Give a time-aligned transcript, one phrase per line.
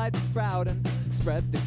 [0.00, 1.58] lights sprout and spread the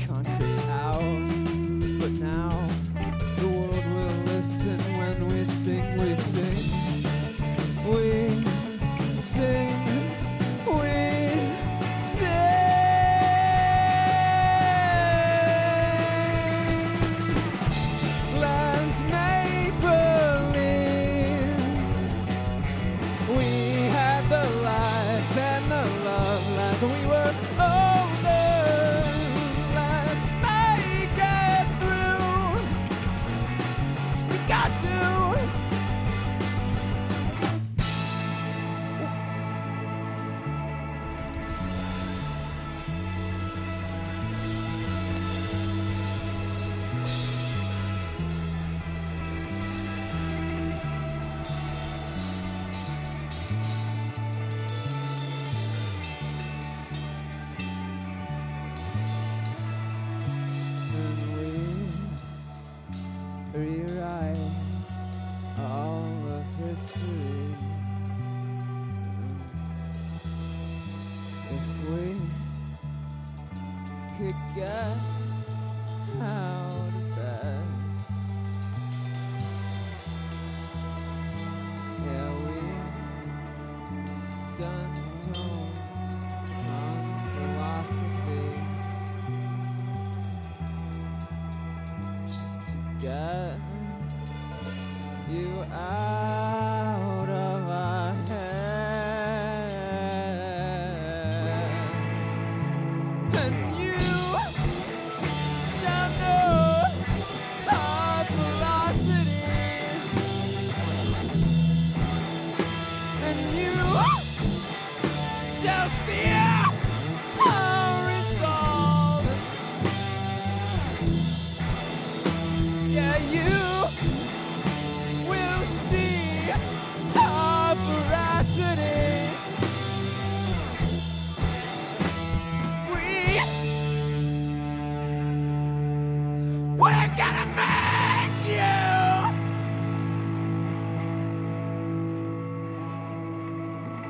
[137.15, 138.74] Gonna make you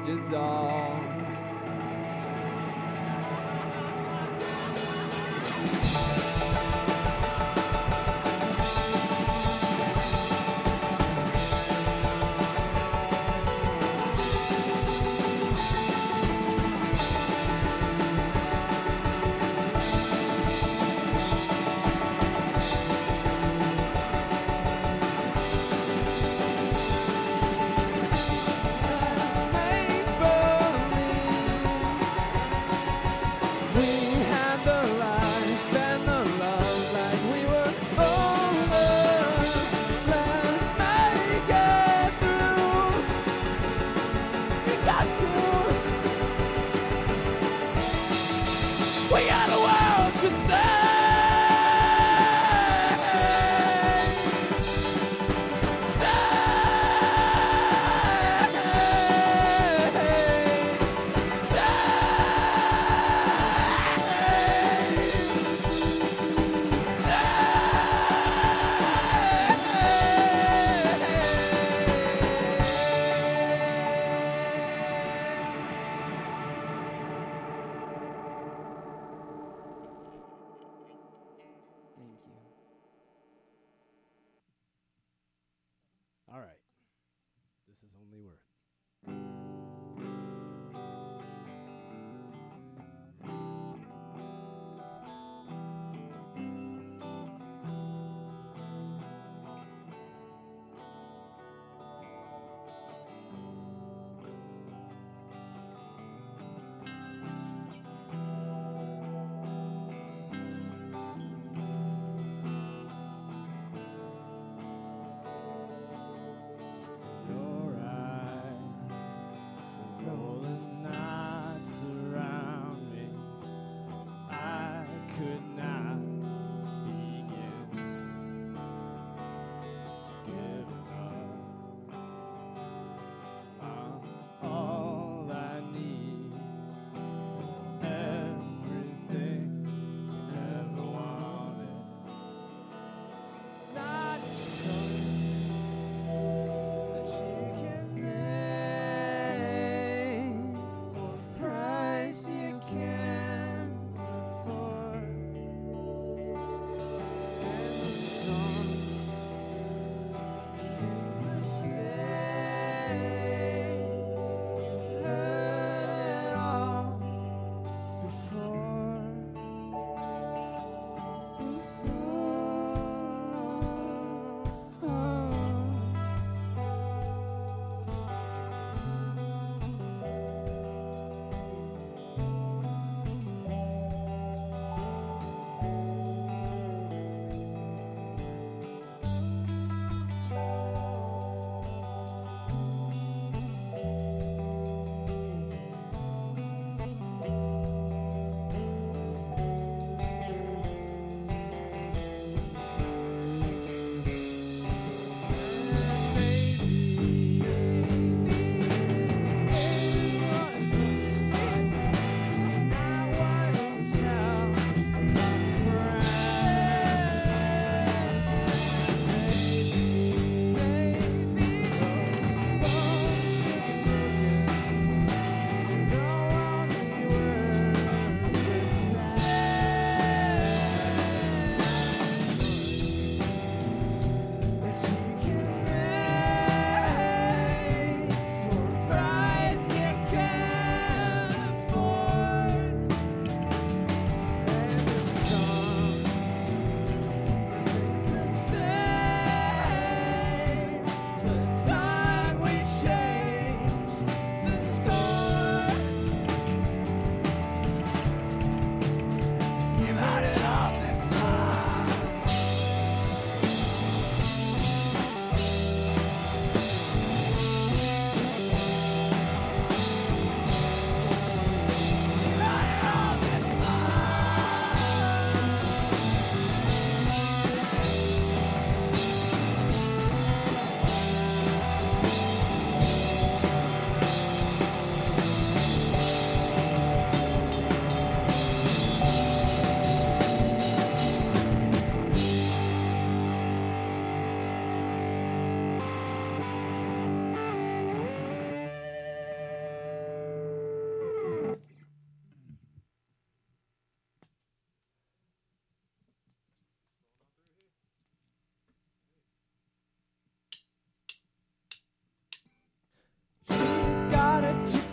[0.06, 1.13] dissolve.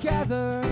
[0.00, 0.69] together.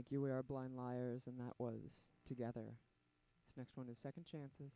[0.00, 2.78] Thank you, We Are Blind Liars, and that was Together.
[3.46, 4.72] This next one is Second Chances.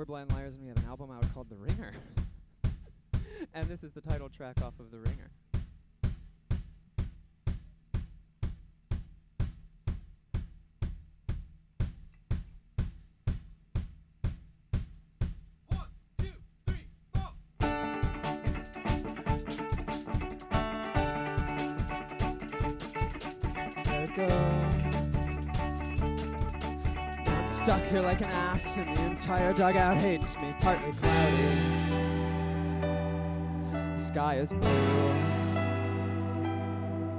[0.00, 1.92] We're Blind Liars and we have an album out called The Ringer.
[3.52, 5.30] and this is the title track off of The Ringer.
[24.16, 24.69] There.
[27.62, 30.54] Stuck here like an ass, and the entire dugout hates me.
[30.60, 31.36] Partly cloudy.
[33.92, 34.60] The sky is blue.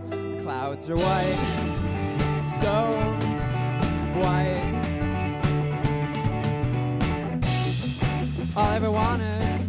[0.09, 1.37] The clouds are white.
[2.59, 2.95] So
[4.19, 4.65] white.
[8.55, 9.61] All I ever wanted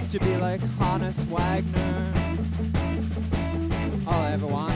[0.00, 2.12] is to be like Honus Wagner.
[4.06, 4.75] All I ever wanted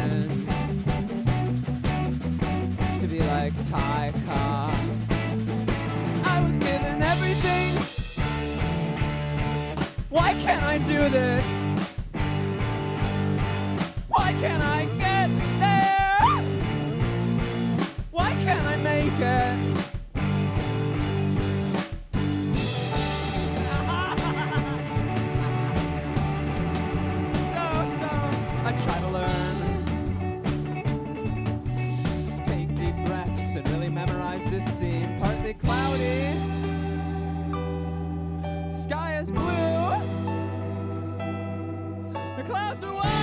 [3.27, 4.75] like Ty Cobb.
[6.25, 7.75] I was given everything.
[10.09, 11.47] Why can't I do this?
[14.09, 15.31] Why can't I get
[15.61, 16.21] there?
[18.11, 19.50] Why can't I make it?
[38.91, 39.45] Sky is blue,
[42.37, 43.20] the clouds are white,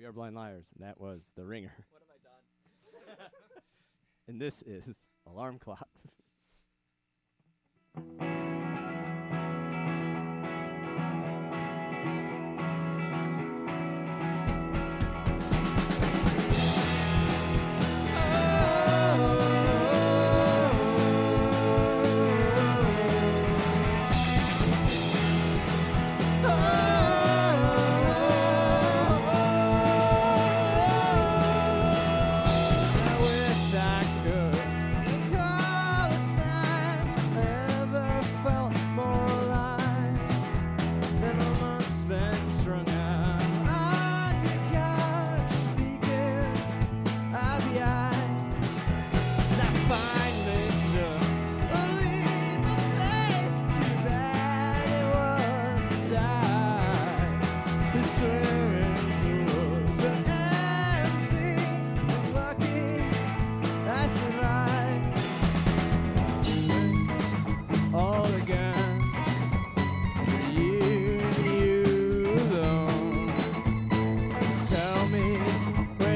[0.00, 1.74] We are Blind Liars, and that was The Ringer.
[1.90, 3.30] What have I done?
[4.28, 5.89] And this is Alarm Clocks.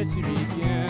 [0.07, 0.84] 每天。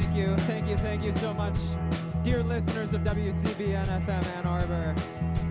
[0.00, 1.56] Thank you, thank you, thank you so much.
[2.22, 4.94] Dear listeners of WCBN FM Ann Arbor,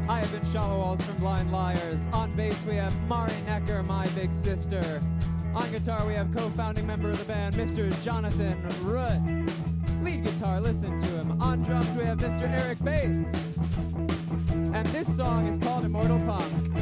[0.07, 2.07] I have been Shalawals from Blind Liars.
[2.13, 5.01] On bass, we have Mari Necker, my big sister.
[5.53, 7.91] On guitar, we have co founding member of the band, Mr.
[8.05, 9.51] Jonathan Root.
[10.01, 11.41] Lead guitar, listen to him.
[11.41, 12.43] On drums, we have Mr.
[12.43, 13.33] Eric Bates.
[14.73, 16.76] And this song is called Immortal Punk.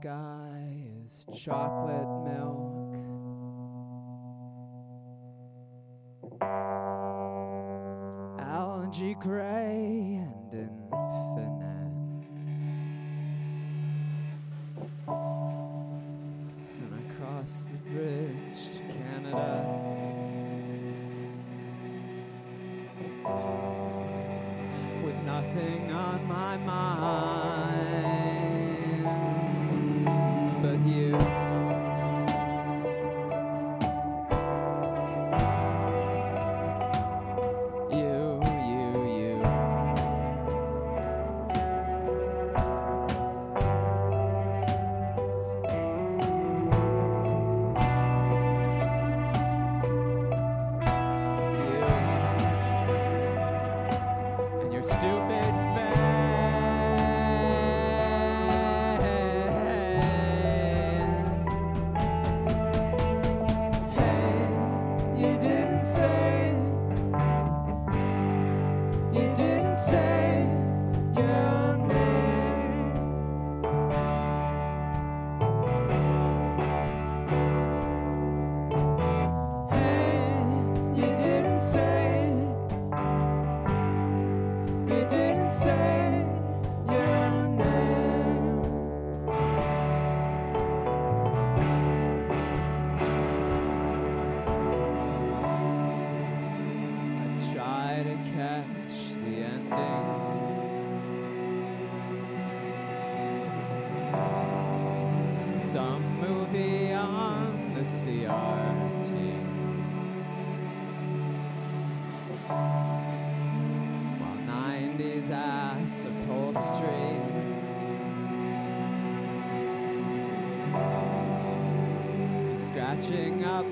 [0.00, 0.76] Sky
[1.06, 2.96] is chocolate milk.
[8.40, 10.15] Algae gray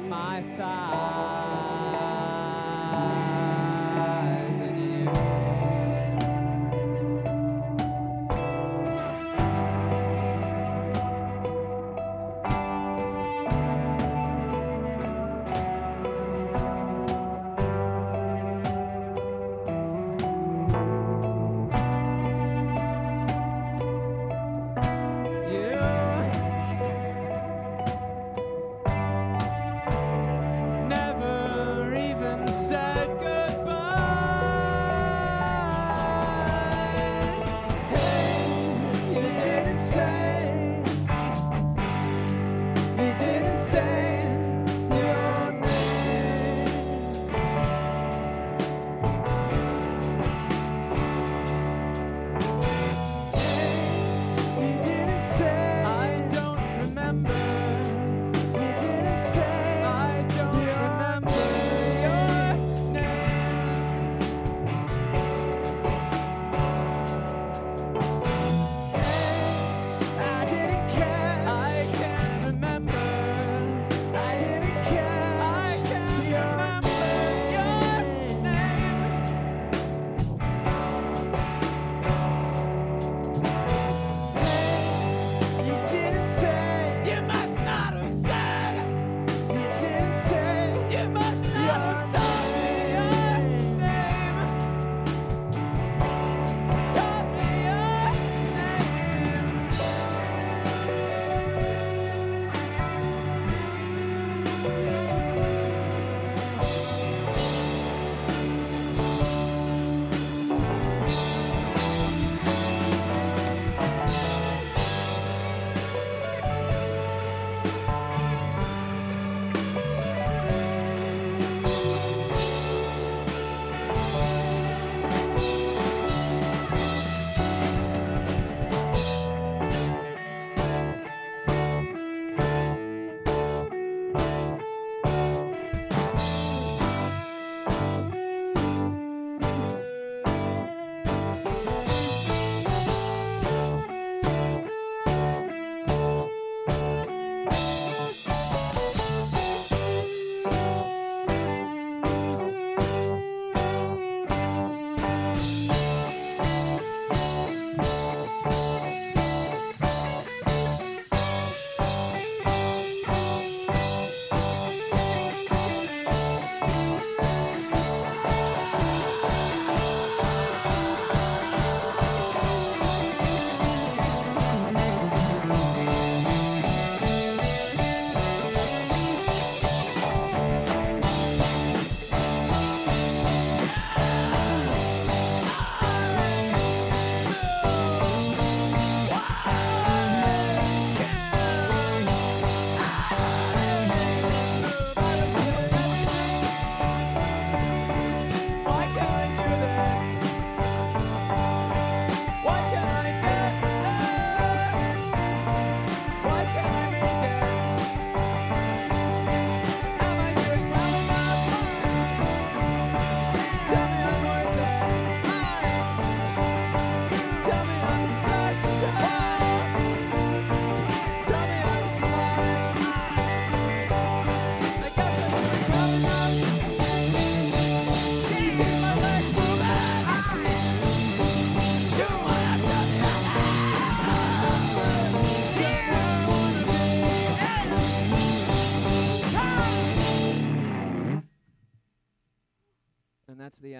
[0.08, 0.93] my thighs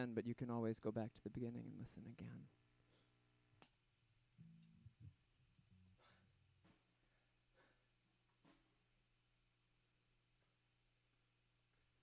[0.05, 2.14] end, but you can always go back to the beginning and listen again.